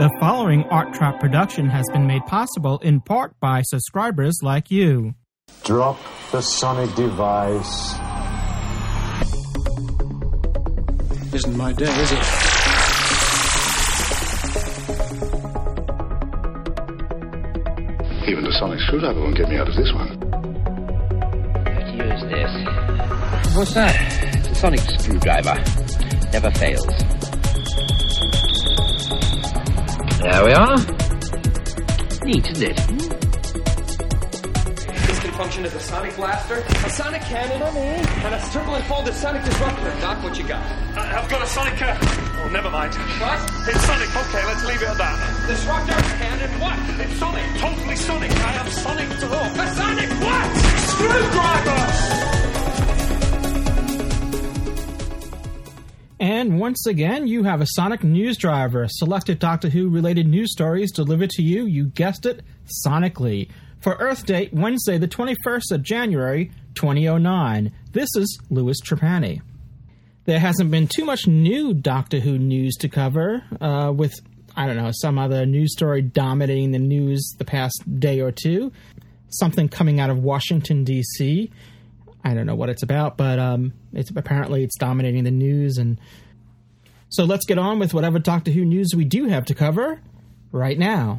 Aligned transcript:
The 0.00 0.08
following 0.18 0.64
Art 0.70 0.94
Trap 0.94 1.20
production 1.20 1.68
has 1.68 1.84
been 1.92 2.06
made 2.06 2.24
possible 2.24 2.78
in 2.78 3.02
part 3.02 3.38
by 3.38 3.60
subscribers 3.60 4.38
like 4.42 4.70
you. 4.70 5.12
Drop 5.62 5.98
the 6.32 6.40
sonic 6.40 6.94
device. 6.94 7.92
Isn't 11.34 11.54
my 11.54 11.74
day, 11.74 11.84
is 11.84 12.12
it? 12.12 12.18
Even 18.26 18.44
the 18.44 18.56
sonic 18.58 18.80
screwdriver 18.86 19.20
won't 19.20 19.36
get 19.36 19.50
me 19.50 19.58
out 19.58 19.68
of 19.68 19.76
this 19.76 19.92
one. 19.92 20.18
Let's 21.66 21.92
use 21.92 22.22
this. 22.32 23.54
What's 23.54 23.74
that? 23.74 24.34
It's 24.34 24.48
a 24.48 24.54
sonic 24.54 24.80
screwdriver. 24.80 25.62
Never 26.32 26.50
fails. 26.52 27.19
There 30.20 30.44
we 30.44 30.52
are. 30.52 30.76
Neat, 32.26 32.44
isn't 32.50 32.62
it? 32.62 32.76
This 35.06 35.18
can 35.18 35.32
function 35.32 35.64
as 35.64 35.74
a 35.74 35.80
sonic 35.80 36.14
blaster, 36.14 36.56
a 36.56 36.90
sonic 36.90 37.22
cannon, 37.22 37.62
and 37.62 38.34
a 38.34 38.50
triple 38.52 38.74
unfolded 38.74 39.14
sonic 39.14 39.42
disruptor. 39.44 39.90
Doc, 40.02 40.22
what 40.22 40.36
you 40.36 40.46
got? 40.46 40.62
I've 40.94 41.28
got 41.30 41.40
a 41.42 41.46
Sonic. 41.46 41.80
Uh, 41.80 41.96
oh, 42.44 42.50
never 42.52 42.68
mind. 42.68 42.94
What? 42.94 43.40
It's 43.66 43.80
Sonic. 43.80 44.14
Okay, 44.14 44.44
let's 44.44 44.64
leave 44.66 44.82
it 44.82 44.88
at 44.90 44.98
that. 44.98 45.48
Disruptor, 45.48 45.94
cannon, 46.18 46.59
And 56.40 56.58
once 56.58 56.86
again, 56.86 57.26
you 57.26 57.42
have 57.42 57.60
a 57.60 57.66
Sonic 57.66 58.02
News 58.02 58.38
Driver, 58.38 58.86
selected 58.88 59.38
Doctor 59.38 59.68
Who 59.68 59.90
related 59.90 60.26
news 60.26 60.50
stories 60.50 60.90
delivered 60.90 61.28
to 61.32 61.42
you, 61.42 61.66
you 61.66 61.88
guessed 61.88 62.24
it, 62.24 62.40
sonically. 62.82 63.50
For 63.80 63.92
Earth 63.96 64.24
Date, 64.24 64.50
Wednesday, 64.50 64.96
the 64.96 65.06
21st 65.06 65.70
of 65.70 65.82
January, 65.82 66.50
2009. 66.76 67.70
This 67.92 68.08
is 68.16 68.40
Louis 68.48 68.80
Trapani. 68.80 69.42
There 70.24 70.38
hasn't 70.38 70.70
been 70.70 70.88
too 70.88 71.04
much 71.04 71.26
new 71.26 71.74
Doctor 71.74 72.20
Who 72.20 72.38
news 72.38 72.74
to 72.76 72.88
cover, 72.88 73.44
uh, 73.60 73.92
with, 73.94 74.14
I 74.56 74.66
don't 74.66 74.78
know, 74.78 74.92
some 74.94 75.18
other 75.18 75.44
news 75.44 75.74
story 75.74 76.00
dominating 76.00 76.70
the 76.70 76.78
news 76.78 77.34
the 77.36 77.44
past 77.44 77.82
day 78.00 78.20
or 78.20 78.32
two. 78.32 78.72
Something 79.28 79.68
coming 79.68 80.00
out 80.00 80.08
of 80.08 80.20
Washington, 80.20 80.84
D.C. 80.84 81.50
I 82.24 82.32
don't 82.32 82.46
know 82.46 82.54
what 82.54 82.70
it's 82.70 82.82
about, 82.82 83.18
but 83.18 83.38
um, 83.38 83.74
it's 83.92 84.10
apparently 84.10 84.64
it's 84.64 84.78
dominating 84.78 85.24
the 85.24 85.30
news. 85.30 85.76
And 85.76 86.00
so 87.10 87.24
let's 87.24 87.44
get 87.44 87.58
on 87.58 87.78
with 87.78 87.92
whatever 87.92 88.18
Doctor 88.18 88.50
Who 88.50 88.64
news 88.64 88.92
we 88.96 89.04
do 89.04 89.26
have 89.26 89.44
to 89.46 89.54
cover 89.54 90.00
right 90.52 90.78
now. 90.78 91.18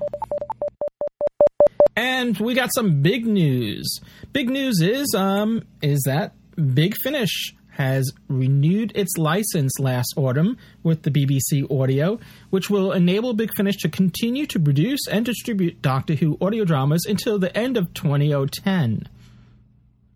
And 1.95 2.37
we 2.37 2.53
got 2.53 2.73
some 2.73 3.01
big 3.01 3.25
news. 3.25 3.99
Big 4.33 4.49
news 4.49 4.81
is 4.81 5.13
um 5.15 5.63
is 5.81 6.01
that 6.05 6.33
Big 6.73 6.95
Finish 7.03 7.53
has 7.71 8.11
renewed 8.27 8.91
its 8.95 9.17
license 9.17 9.79
last 9.79 10.13
autumn 10.17 10.57
with 10.83 11.03
the 11.03 11.11
BBC 11.11 11.69
Audio, 11.71 12.19
which 12.49 12.69
will 12.69 12.91
enable 12.91 13.33
Big 13.33 13.51
Finish 13.55 13.77
to 13.77 13.89
continue 13.89 14.45
to 14.45 14.59
produce 14.59 15.07
and 15.09 15.25
distribute 15.25 15.81
Doctor 15.81 16.15
Who 16.15 16.37
audio 16.41 16.65
dramas 16.65 17.05
until 17.05 17.39
the 17.39 17.55
end 17.57 17.77
of 17.77 17.93
2010. 17.93 19.07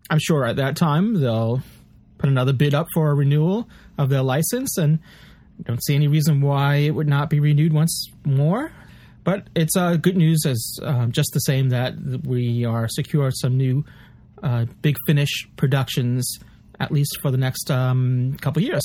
I'm 0.08 0.18
sure 0.20 0.46
at 0.46 0.56
that 0.56 0.76
time 0.76 1.20
they'll 1.20 1.62
put 2.18 2.30
another 2.30 2.52
bid 2.52 2.74
up 2.74 2.86
for 2.94 3.10
a 3.10 3.14
renewal 3.14 3.68
of 3.98 4.08
their 4.08 4.22
license, 4.22 4.78
and 4.78 5.00
don't 5.62 5.82
see 5.84 5.94
any 5.94 6.08
reason 6.08 6.40
why 6.40 6.76
it 6.76 6.90
would 6.90 7.08
not 7.08 7.30
be 7.30 7.40
renewed 7.40 7.72
once 7.72 8.10
more. 8.24 8.72
But 9.24 9.48
it's 9.56 9.76
uh, 9.76 9.96
good 9.96 10.16
news 10.16 10.44
as 10.46 10.78
um, 10.82 11.10
just 11.10 11.30
the 11.32 11.40
same 11.40 11.70
that 11.70 11.94
we 12.24 12.64
are 12.64 12.86
secure 12.88 13.30
some 13.32 13.56
new 13.56 13.84
uh, 14.42 14.66
Big 14.82 14.96
Finish 15.06 15.48
productions, 15.56 16.38
at 16.78 16.92
least 16.92 17.18
for 17.20 17.30
the 17.32 17.36
next 17.36 17.70
um, 17.70 18.36
couple 18.40 18.62
years. 18.62 18.82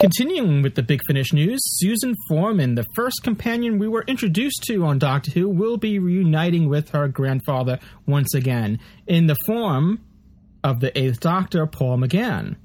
Continuing 0.00 0.60
with 0.60 0.74
the 0.74 0.82
Big 0.82 1.00
Finish 1.06 1.32
news, 1.32 1.60
Susan 1.78 2.14
Foreman, 2.28 2.74
the 2.74 2.84
first 2.96 3.22
companion 3.22 3.78
we 3.78 3.86
were 3.86 4.04
introduced 4.08 4.64
to 4.64 4.84
on 4.84 4.98
Doctor 4.98 5.30
Who, 5.30 5.48
will 5.48 5.76
be 5.76 5.98
reuniting 5.98 6.68
with 6.68 6.90
her 6.90 7.06
grandfather 7.06 7.78
once 8.06 8.34
again 8.34 8.80
in 9.06 9.28
the 9.28 9.36
form 9.46 10.00
of 10.64 10.80
the 10.80 10.96
Eighth 10.98 11.20
Doctor, 11.20 11.66
Paul 11.66 11.98
McGann. 11.98 12.56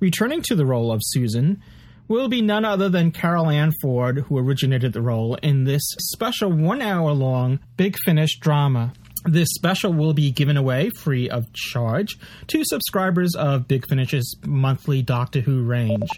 Returning 0.00 0.42
to 0.42 0.54
the 0.54 0.66
role 0.66 0.92
of 0.92 1.00
Susan 1.02 1.60
will 2.06 2.28
be 2.28 2.40
none 2.40 2.64
other 2.64 2.88
than 2.88 3.10
Carol 3.10 3.50
Ann 3.50 3.72
Ford, 3.82 4.24
who 4.28 4.38
originated 4.38 4.92
the 4.92 5.02
role 5.02 5.34
in 5.36 5.64
this 5.64 5.82
special 5.98 6.50
one 6.50 6.80
hour 6.80 7.12
long 7.12 7.58
Big 7.76 7.96
Finish 8.04 8.38
drama. 8.38 8.92
This 9.24 9.48
special 9.50 9.92
will 9.92 10.14
be 10.14 10.30
given 10.30 10.56
away 10.56 10.90
free 10.90 11.28
of 11.28 11.52
charge 11.52 12.16
to 12.46 12.62
subscribers 12.64 13.34
of 13.34 13.66
Big 13.66 13.86
Finish's 13.88 14.36
monthly 14.46 15.02
Doctor 15.02 15.40
Who 15.40 15.64
range. 15.64 16.08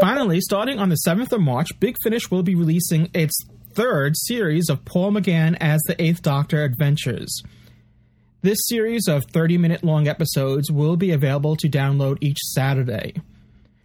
Finally, 0.00 0.40
starting 0.40 0.78
on 0.78 0.88
the 0.88 0.98
7th 1.06 1.32
of 1.32 1.40
March, 1.40 1.68
Big 1.80 1.96
Finish 2.02 2.30
will 2.30 2.42
be 2.42 2.54
releasing 2.54 3.10
its 3.12 3.34
third 3.74 4.14
series 4.16 4.70
of 4.70 4.84
Paul 4.84 5.12
McGann 5.12 5.56
as 5.60 5.80
the 5.86 6.00
Eighth 6.00 6.22
Doctor 6.22 6.62
adventures. 6.62 7.42
This 8.46 8.68
series 8.68 9.08
of 9.08 9.24
30 9.32 9.58
minute 9.58 9.82
long 9.82 10.06
episodes 10.06 10.70
will 10.70 10.96
be 10.96 11.10
available 11.10 11.56
to 11.56 11.68
download 11.68 12.18
each 12.20 12.38
Saturday. 12.38 13.14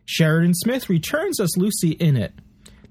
Sheridan 0.05 0.53
Smith 0.53 0.87
returns 0.87 1.39
as 1.39 1.57
Lucy 1.57 1.93
in 1.93 2.15
it. 2.15 2.31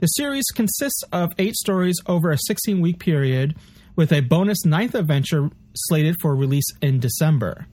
The 0.01 0.09
series 0.09 0.47
consists 0.53 1.05
of 1.13 1.31
eight 1.39 1.55
stories 1.55 1.95
over 2.07 2.33
a 2.33 2.39
16 2.39 2.81
week 2.81 2.99
period, 2.99 3.55
with 3.95 4.13
a 4.13 4.19
bonus 4.19 4.65
ninth 4.65 4.97
adventure 4.97 5.49
slated 5.77 6.17
for 6.21 6.35
release 6.35 6.67
in 6.83 6.99
December. 6.99 7.69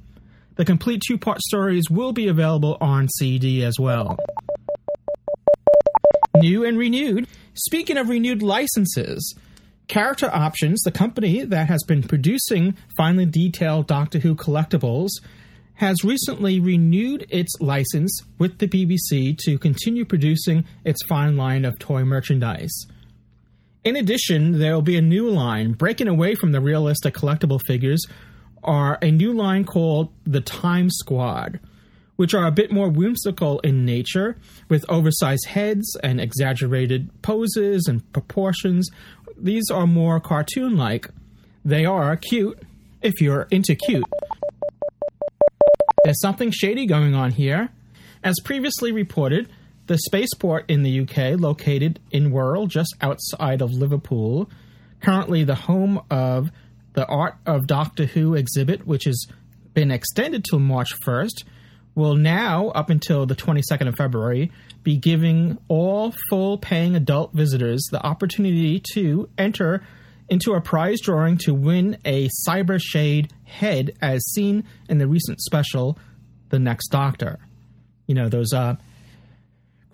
The 0.58 0.66
complete 0.66 1.02
two 1.02 1.18
part 1.18 1.42
stories 1.42 1.90
will 1.90 2.14
be 2.14 2.28
available 2.28 2.78
on 2.80 3.10
CD 3.18 3.64
as 3.64 3.80
well. 3.80 4.16
New 6.36 6.64
and 6.64 6.78
renewed. 6.78 7.28
Speaking 7.56 7.98
of 7.98 8.10
renewed 8.10 8.44
licenses, 8.44 9.34
Character 9.88 10.30
Options, 10.34 10.82
the 10.82 10.92
company 10.92 11.46
that 11.46 11.70
has 11.70 11.84
been 11.84 12.04
producing 12.04 12.76
finely 12.98 13.26
detailed 13.26 13.88
Doctor 13.88 14.20
Who 14.20 14.36
collectibles, 14.36 15.10
has 15.76 16.04
recently 16.04 16.60
renewed 16.60 17.26
its 17.30 17.54
license 17.62 18.22
with 18.38 18.58
the 18.58 18.68
BBC 18.68 19.38
to 19.38 19.58
continue 19.58 20.04
producing 20.04 20.66
its 20.84 21.06
fine 21.06 21.38
line 21.38 21.64
of 21.64 21.80
toy 21.80 22.04
merchandise. 22.04 22.86
In 23.86 23.96
addition, 23.96 24.60
there 24.60 24.74
will 24.74 24.82
be 24.82 24.98
a 24.98 25.02
new 25.02 25.30
line 25.30 25.72
breaking 25.72 26.10
away 26.10 26.36
from 26.36 26.52
the 26.52 26.60
realistic 26.60 27.14
collectible 27.14 27.62
figures 27.66 28.06
are 28.64 28.98
a 29.02 29.12
new 29.12 29.32
line 29.32 29.64
called 29.64 30.12
the 30.26 30.42
Time 30.42 30.90
Squad, 30.90 31.62
which 32.18 32.34
are 32.34 32.48
a 32.48 32.52
bit 32.52 32.72
more 32.72 32.90
whimsical 32.90 33.60
in 33.60 33.86
nature, 33.86 34.36
with 34.68 34.84
oversized 34.90 35.46
heads 35.46 35.96
and 36.04 36.20
exaggerated 36.20 37.10
poses 37.22 37.86
and 37.88 38.12
proportions. 38.12 38.90
These 39.40 39.70
are 39.72 39.88
more 39.88 40.20
cartoon 40.20 40.78
like. 40.78 41.10
They 41.64 41.86
are 41.86 42.16
cute 42.16 42.60
if 43.02 43.22
you're 43.22 43.48
into 43.52 43.76
cute. 43.76 44.04
There's 46.04 46.22
something 46.22 46.52
shady 46.52 46.86
going 46.86 47.16
on 47.16 47.32
here. 47.32 47.70
As 48.24 48.36
previously 48.44 48.92
reported, 48.92 49.50
the 49.88 49.98
spaceport 49.98 50.66
in 50.70 50.84
the 50.84 51.02
UK, 51.02 51.40
located 51.40 52.00
in 52.12 52.32
Wirral, 52.32 52.68
just 52.68 52.96
outside 53.02 53.62
of 53.62 53.72
Liverpool, 53.72 54.50
currently 55.02 55.44
the 55.44 55.56
home 55.56 56.02
of 56.10 56.50
the 56.94 57.06
Art 57.06 57.36
of 57.46 57.68
Doctor 57.68 58.06
Who 58.06 58.34
exhibit, 58.34 58.88
which 58.88 59.04
has 59.04 59.28
been 59.74 59.92
extended 59.92 60.44
till 60.44 60.60
March 60.60 60.90
1st, 61.06 61.44
will 61.98 62.16
now, 62.16 62.68
up 62.70 62.92
until 62.92 63.26
the 63.26 63.36
22nd 63.36 63.88
of 63.88 63.96
February, 63.96 64.52
be 64.84 64.96
giving 64.96 65.58
all 65.68 66.14
full 66.30 66.60
paying 66.60 66.96
adult 66.96 67.34
visitors 67.34 67.84
the 67.92 68.06
opportunity 68.06 68.80
to 68.94 69.28
enter 69.36 69.82
into 70.30 70.54
a 70.54 70.62
prize 70.62 71.02
drawing 71.02 71.38
to 71.40 71.56
win 71.56 71.98
a 72.06 72.30
Cyber 72.48 72.80
Shade 72.80 73.34
head 73.46 73.94
as 74.00 74.24
seen 74.32 74.64
in 74.88 75.00
the 75.00 75.08
recent 75.08 75.42
special, 75.42 75.98
The 76.50 76.60
Next 76.60 76.90
Doctor. 76.90 77.40
You 78.06 78.14
know, 78.14 78.30
those 78.30 78.54
uh, 78.54 78.76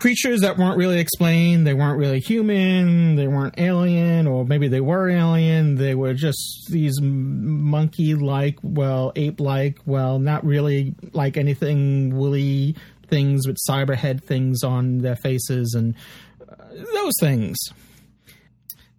creatures 0.03 0.41
that 0.41 0.57
weren't 0.57 0.77
really 0.77 0.99
explained, 0.99 1.65
they 1.65 1.73
weren't 1.73 1.97
really 1.97 2.19
human, 2.19 3.15
they 3.15 3.25
weren't 3.25 3.57
alien, 3.57 4.27
or 4.27 4.43
maybe 4.43 4.67
they 4.67 4.81
were 4.81 5.09
alien, 5.09 5.75
they 5.75 5.95
were 5.95 6.13
just 6.13 6.67
these 6.69 6.99
monkey 7.01 8.13
like, 8.13 8.59
well, 8.61 9.13
ape 9.15 9.39
like, 9.39 9.79
well, 9.85 10.19
not 10.19 10.45
really 10.45 10.93
like 11.13 11.37
anything 11.37 12.13
woolly 12.13 12.75
things 13.07 13.47
with 13.47 13.55
cyber 13.65 13.95
head 13.95 14.21
things 14.21 14.61
on 14.61 14.97
their 14.97 15.15
faces 15.15 15.73
and 15.73 15.95
uh, 16.49 16.55
those 16.95 17.13
things. 17.21 17.57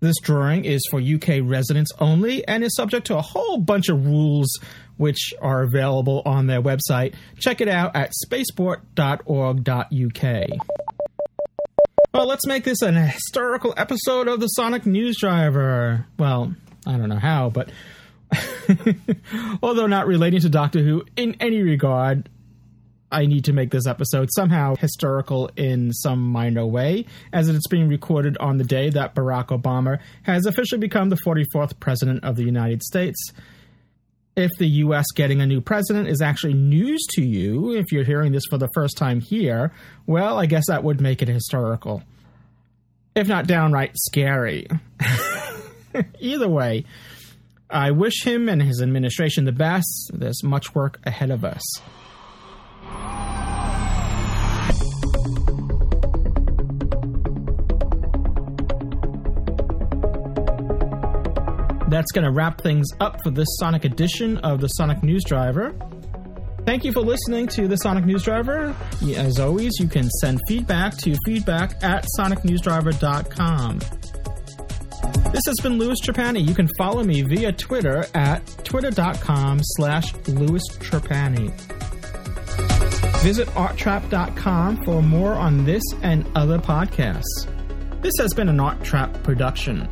This 0.01 0.17
drawing 0.23 0.65
is 0.65 0.81
for 0.91 1.03
UK 1.03 1.43
residents 1.43 1.93
only 2.01 2.49
and 2.49 2.65
is 2.65 2.75
subject 2.75 3.07
to 3.09 3.19
a 3.19 3.23
whole 3.23 3.59
bunch 3.59 3.91
of 3.91 4.07
rules 4.07 4.49
which 4.97 5.35
are 5.43 5.65
available 5.65 6.23
on 6.25 6.47
their 6.47 6.63
website. 6.63 7.13
Check 7.39 7.61
it 7.61 7.69
out 7.69 7.95
at 7.95 8.15
spaceport.org.uk. 8.25 10.84
Well, 12.15 12.29
let's 12.29 12.47
make 12.47 12.63
this 12.63 12.81
an 12.81 12.95
historical 12.95 13.75
episode 13.77 14.29
of 14.29 14.39
the 14.39 14.47
Sonic 14.47 14.87
News 14.87 15.17
Driver. 15.19 16.07
Well, 16.17 16.55
I 16.87 16.93
don't 16.93 17.09
know 17.09 17.19
how, 17.19 17.51
but 17.51 17.71
although 19.63 19.89
not 19.89 20.07
relating 20.07 20.41
to 20.43 20.49
Doctor 20.49 20.79
Who 20.79 21.05
in 21.17 21.35
any 21.41 21.61
regard, 21.63 22.29
I 23.11 23.27
need 23.27 23.47
to 23.47 23.53
make 23.53 23.73
this 23.73 23.89
episode 23.89 24.29
somehow 24.33 24.77
historical 24.77 25.51
in 25.57 25.93
some 25.93 26.21
minor 26.21 26.65
way, 26.65 27.07
as 27.33 27.49
it's 27.49 27.67
being 27.67 27.89
recorded 27.89 28.39
on 28.39 28.59
the 28.59 28.65
day 28.65 28.91
that 28.91 29.17
Barack 29.17 29.49
Obama 29.49 29.99
has 30.23 30.47
officially 30.47 30.79
become 30.79 31.09
the 31.09 31.19
44th 31.27 31.81
President 31.81 32.23
of 32.23 32.37
the 32.37 32.45
United 32.45 32.85
States. 32.85 33.33
If 34.37 34.51
the 34.59 34.67
US 34.67 35.07
getting 35.15 35.41
a 35.41 35.47
new 35.47 35.61
president 35.61 36.09
is 36.09 36.21
actually 36.21 36.55
news 36.55 37.05
to 37.11 37.23
you, 37.23 37.75
if 37.75 37.93
you're 37.93 38.05
hearing 38.05 38.33
this 38.33 38.45
for 38.51 38.59
the 38.59 38.69
first 38.75 38.97
time 38.97 39.21
here, 39.21 39.73
well, 40.07 40.39
I 40.39 40.47
guess 40.47 40.65
that 40.69 40.83
would 40.83 41.01
make 41.01 41.23
it 41.23 41.29
historical. 41.29 42.03
If 43.15 43.29
not 43.29 43.47
downright 43.47 43.93
scary. 43.97 44.67
Either 46.19 46.49
way, 46.49 46.85
I 47.71 47.93
wish 47.93 48.25
him 48.25 48.49
and 48.49 48.61
his 48.61 48.83
administration 48.83 49.45
the 49.45 49.53
best. 49.53 50.11
There's 50.13 50.43
much 50.43 50.75
work 50.75 50.99
ahead 51.05 51.31
of 51.31 51.45
us. 51.45 51.63
That's 61.95 62.11
going 62.11 62.25
to 62.25 62.33
wrap 62.33 62.61
things 62.61 62.89
up 62.99 63.23
for 63.23 63.31
this 63.31 63.47
Sonic 63.61 63.85
edition 63.85 64.39
of 64.39 64.61
the 64.61 64.67
Sonic 64.67 65.05
News 65.05 65.23
Driver. 65.23 65.73
Thank 66.67 66.85
you 66.85 66.91
for 66.91 66.99
listening 66.99 67.47
to 67.51 67.69
the 67.69 67.77
Sonic 67.77 68.05
News 68.05 68.25
Driver. 68.25 68.75
As 69.15 69.39
always, 69.39 69.75
you 69.79 69.87
can 69.87 70.11
send 70.11 70.41
feedback 70.49 70.97
to 70.99 71.15
feedback 71.25 71.81
at 71.85 72.05
sonicnewsdriver.com. 72.19 73.79
This 75.31 75.43
has 75.47 75.55
been 75.63 75.79
Louis 75.79 75.97
Trapani. 76.01 76.45
You 76.45 76.53
can 76.53 76.69
follow 76.77 77.05
me 77.05 77.23
via 77.23 77.53
Twitter 77.53 78.07
at 78.13 78.45
twitter.com 78.65 79.61
slash 79.63 80.13
Louis 80.27 80.63
Trapani. 80.81 81.53
Visit 83.23 83.47
arttrap.com 83.51 84.85
for 84.85 85.01
more 85.01 85.35
on 85.35 85.65
this 85.65 85.85
and 86.03 86.27
other 86.35 86.59
podcasts. 86.59 87.47
This 88.03 88.15
has 88.19 88.35
been 88.35 88.49
an 88.49 88.59
Art 88.59 88.83
Trap 88.83 89.23
production. 89.23 89.89